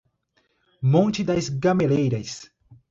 [0.81, 2.49] Monte das Gameleiras